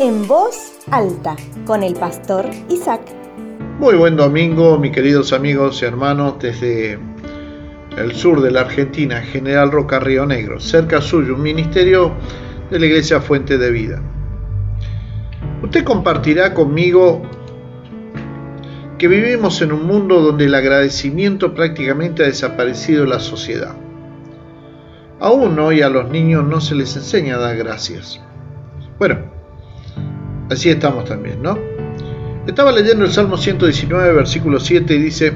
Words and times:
en 0.00 0.26
voz 0.26 0.72
alta 0.90 1.36
con 1.66 1.82
el 1.82 1.94
pastor 1.94 2.50
Isaac. 2.68 3.00
Muy 3.78 3.94
buen 3.94 4.16
domingo, 4.16 4.76
mis 4.78 4.90
queridos 4.90 5.32
amigos 5.32 5.82
y 5.82 5.84
hermanos, 5.84 6.34
desde 6.40 6.98
el 7.96 8.12
sur 8.12 8.40
de 8.40 8.50
la 8.50 8.62
Argentina, 8.62 9.20
General 9.20 9.70
Roca 9.70 10.00
Río 10.00 10.26
Negro, 10.26 10.58
cerca 10.58 11.00
suyo, 11.00 11.36
un 11.36 11.42
ministerio 11.42 12.12
de 12.70 12.80
la 12.80 12.86
Iglesia 12.86 13.20
Fuente 13.20 13.56
de 13.56 13.70
Vida. 13.70 14.02
Usted 15.62 15.84
compartirá 15.84 16.54
conmigo 16.54 17.22
que 18.98 19.06
vivimos 19.06 19.62
en 19.62 19.72
un 19.72 19.86
mundo 19.86 20.20
donde 20.20 20.46
el 20.46 20.54
agradecimiento 20.54 21.54
prácticamente 21.54 22.24
ha 22.24 22.26
desaparecido 22.26 23.04
en 23.04 23.10
la 23.10 23.20
sociedad. 23.20 23.76
Aún 25.20 25.58
hoy 25.58 25.82
a 25.82 25.88
los 25.88 26.10
niños 26.10 26.44
no 26.44 26.60
se 26.60 26.74
les 26.74 26.96
enseña 26.96 27.36
a 27.36 27.38
dar 27.38 27.56
gracias. 27.56 28.20
Bueno, 28.98 29.33
así 30.50 30.70
estamos 30.70 31.04
también, 31.04 31.42
¿no? 31.42 31.58
Estaba 32.46 32.72
leyendo 32.72 33.04
el 33.04 33.10
Salmo 33.10 33.36
119, 33.36 34.12
versículo 34.12 34.60
7 34.60 34.94
y 34.94 34.98
dice, 34.98 35.32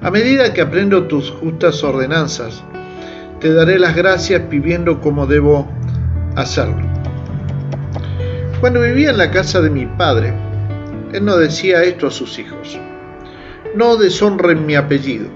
a 0.00 0.10
medida 0.10 0.52
que 0.52 0.62
aprendo 0.62 1.04
tus 1.04 1.30
justas 1.30 1.84
ordenanzas, 1.84 2.64
te 3.38 3.52
daré 3.54 3.78
las 3.78 3.94
gracias 3.94 4.48
viviendo 4.48 5.00
como 5.00 5.26
debo 5.26 5.68
hacerlo. 6.34 6.82
Cuando 8.60 8.80
vivía 8.80 9.10
en 9.10 9.18
la 9.18 9.30
casa 9.30 9.60
de 9.60 9.70
mi 9.70 9.86
padre, 9.86 10.34
él 11.12 11.24
no 11.24 11.36
decía 11.36 11.82
esto 11.84 12.08
a 12.08 12.10
sus 12.10 12.38
hijos. 12.38 12.78
No 13.76 13.96
deshonren 13.96 14.66
mi 14.66 14.74
apellido. 14.74 15.28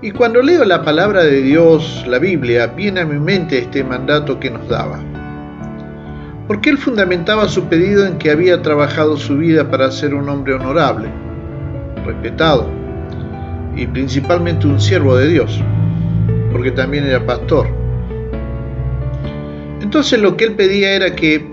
Y 0.00 0.12
cuando 0.12 0.40
leo 0.40 0.64
la 0.64 0.82
palabra 0.82 1.24
de 1.24 1.42
Dios, 1.42 2.04
la 2.06 2.18
Biblia, 2.18 2.68
viene 2.68 3.00
a 3.00 3.06
mi 3.06 3.18
mente 3.18 3.58
este 3.58 3.82
mandato 3.82 4.38
que 4.38 4.50
nos 4.50 4.68
daba. 4.68 5.00
Porque 6.48 6.70
él 6.70 6.78
fundamentaba 6.78 7.46
su 7.46 7.64
pedido 7.64 8.06
en 8.06 8.16
que 8.16 8.30
había 8.30 8.62
trabajado 8.62 9.18
su 9.18 9.36
vida 9.36 9.70
para 9.70 9.90
ser 9.90 10.14
un 10.14 10.30
hombre 10.30 10.54
honorable, 10.54 11.08
respetado, 12.06 12.66
y 13.76 13.86
principalmente 13.86 14.66
un 14.66 14.80
siervo 14.80 15.14
de 15.14 15.28
Dios, 15.28 15.62
porque 16.50 16.70
también 16.70 17.04
era 17.04 17.24
pastor. 17.24 17.68
Entonces 19.82 20.18
lo 20.20 20.38
que 20.38 20.46
él 20.46 20.54
pedía 20.54 20.94
era 20.94 21.14
que, 21.14 21.46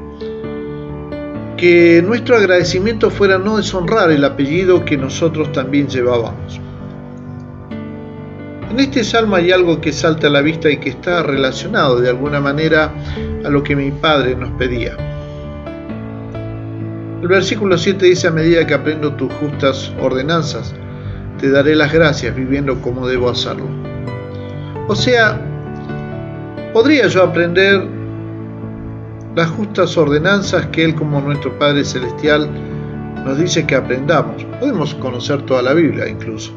que 1.58 2.02
nuestro 2.02 2.38
agradecimiento 2.38 3.11
fuera 3.11 3.38
no 3.38 3.58
deshonrar 3.58 4.11
el 4.11 4.23
apellido 4.23 4.86
que 4.86 4.95
nosotros 4.95 5.52
también 5.52 5.88
llevábamos. 5.89 6.61
En 8.76 8.81
este 8.81 9.06
salmo 9.06 9.38
hay 9.38 9.54
algo 9.54 9.80
que 9.80 9.94
salta 9.94 10.28
a 10.28 10.30
la 10.30 10.42
vista 10.42 10.70
y 10.70 10.76
que 10.76 10.90
está 10.90 11.23
relacionado 11.23 12.02
de 12.02 12.09
alguna 12.09 12.42
manera 12.42 12.92
a 13.45 13.48
lo 13.48 13.64
que 13.64 13.73
mi 13.73 13.90
padre 13.90 14.36
nos 14.36 14.50
pedía. 14.58 14.98
El 17.22 17.28
versículo 17.30 17.78
7 17.78 18.06
dice, 18.06 18.28
a 18.28 18.32
medida 18.32 18.67
que 18.67 18.73
aprendo 18.73 19.14
tus 19.14 19.32
justas 19.36 19.94
ordenanzas, 20.02 20.76
te 21.40 21.50
daré 21.52 21.73
las 21.73 21.94
gracias 21.94 22.36
viviendo 22.36 22.82
como 22.82 23.08
debo 23.08 23.30
hacerlo. 23.30 23.64
O 24.89 24.95
sea, 24.95 25.39
podría 26.73 27.08
yo 27.08 27.23
aprender 27.23 27.82
las 29.38 29.52
justas 29.52 29.95
ordenanzas 29.95 30.66
que 30.66 30.84
Él 30.84 30.95
como 30.95 31.22
nuestro 31.22 31.58
Padre 31.58 31.86
Celestial 31.86 32.50
nos 33.23 33.38
dice 33.38 33.66
que 33.66 33.76
aprendamos. 33.76 34.44
Podemos 34.60 34.94
conocer 34.95 35.44
toda 35.44 35.62
la 35.62 35.73
Biblia 35.73 36.10
incluso. 36.10 36.52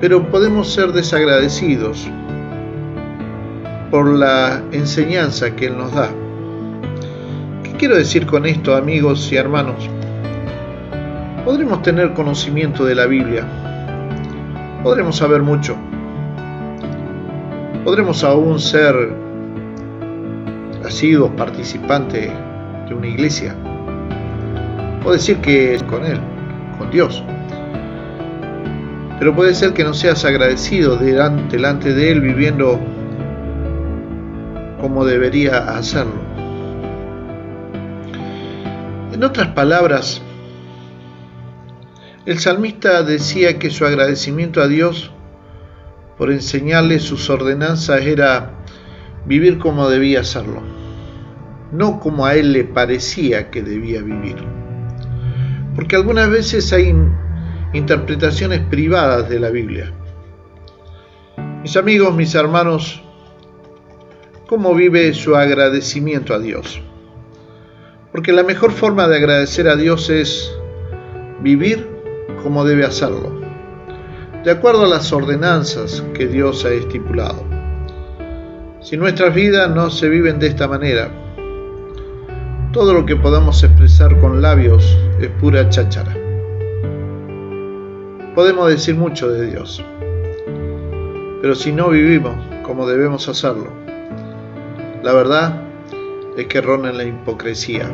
Pero 0.00 0.30
podemos 0.30 0.72
ser 0.72 0.92
desagradecidos 0.92 2.08
por 3.90 4.06
la 4.08 4.62
enseñanza 4.72 5.54
que 5.54 5.66
Él 5.66 5.76
nos 5.76 5.92
da. 5.92 6.10
¿Qué 7.62 7.72
quiero 7.72 7.96
decir 7.96 8.26
con 8.26 8.46
esto, 8.46 8.74
amigos 8.74 9.30
y 9.32 9.36
hermanos? 9.36 9.90
podremos 11.44 11.82
tener 11.82 12.12
conocimiento 12.12 12.84
de 12.84 12.94
la 12.94 13.06
Biblia, 13.06 13.44
podremos 14.82 15.16
saber 15.16 15.42
mucho, 15.42 15.76
podremos 17.84 18.22
aún 18.22 18.60
ser 18.60 18.94
asiduos 20.84 21.30
participantes 21.32 22.30
de 22.88 22.94
una 22.94 23.08
iglesia, 23.08 23.54
o 25.04 25.12
decir 25.12 25.38
que 25.38 25.76
con 25.88 26.04
Él, 26.04 26.20
con 26.78 26.90
Dios. 26.90 27.24
Pero 29.20 29.36
puede 29.36 29.54
ser 29.54 29.74
que 29.74 29.84
no 29.84 29.92
seas 29.92 30.24
agradecido 30.24 30.96
delante, 30.96 31.92
de 31.92 32.10
Él 32.10 32.22
viviendo 32.22 32.80
como 34.80 35.04
debería 35.04 35.58
hacerlo. 35.76 36.14
En 39.12 39.22
otras 39.22 39.48
palabras, 39.48 40.22
el 42.24 42.38
salmista 42.38 43.02
decía 43.02 43.58
que 43.58 43.68
su 43.68 43.84
agradecimiento 43.84 44.62
a 44.62 44.68
Dios 44.68 45.12
por 46.16 46.32
enseñarle 46.32 46.98
sus 46.98 47.28
ordenanzas 47.28 48.06
era 48.06 48.52
vivir 49.26 49.58
como 49.58 49.90
debía 49.90 50.20
hacerlo, 50.20 50.62
no 51.72 52.00
como 52.00 52.24
a 52.24 52.36
él 52.36 52.54
le 52.54 52.64
parecía 52.64 53.50
que 53.50 53.62
debía 53.62 54.00
vivir. 54.00 54.36
Porque 55.74 55.96
algunas 55.96 56.30
veces 56.30 56.72
hay 56.72 56.94
interpretaciones 57.72 58.60
privadas 58.68 59.28
de 59.28 59.40
la 59.40 59.50
Biblia. 59.50 59.92
Mis 61.62 61.76
amigos, 61.76 62.14
mis 62.14 62.34
hermanos, 62.34 63.02
¿cómo 64.46 64.74
vive 64.74 65.14
su 65.14 65.36
agradecimiento 65.36 66.34
a 66.34 66.38
Dios? 66.38 66.80
Porque 68.12 68.32
la 68.32 68.42
mejor 68.42 68.72
forma 68.72 69.06
de 69.06 69.16
agradecer 69.16 69.68
a 69.68 69.76
Dios 69.76 70.10
es 70.10 70.52
vivir 71.42 71.88
como 72.42 72.64
debe 72.64 72.84
hacerlo, 72.84 73.40
de 74.44 74.50
acuerdo 74.50 74.84
a 74.84 74.88
las 74.88 75.12
ordenanzas 75.12 76.02
que 76.14 76.26
Dios 76.26 76.64
ha 76.64 76.70
estipulado. 76.70 77.44
Si 78.80 78.96
nuestras 78.96 79.34
vidas 79.34 79.70
no 79.70 79.90
se 79.90 80.08
viven 80.08 80.38
de 80.38 80.48
esta 80.48 80.66
manera, 80.66 81.10
todo 82.72 82.94
lo 82.94 83.04
que 83.04 83.16
podamos 83.16 83.62
expresar 83.62 84.18
con 84.20 84.40
labios 84.40 84.96
es 85.20 85.28
pura 85.40 85.68
cháchara. 85.68 86.19
Podemos 88.34 88.68
decir 88.68 88.94
mucho 88.94 89.28
de 89.28 89.46
Dios, 89.50 89.84
pero 91.42 91.54
si 91.54 91.72
no 91.72 91.88
vivimos 91.88 92.34
como 92.62 92.86
debemos 92.86 93.28
hacerlo, 93.28 93.68
la 95.02 95.12
verdad 95.12 95.62
es 96.36 96.46
que 96.46 96.58
en 96.58 96.96
la 96.96 97.04
hipocresía. 97.04 97.90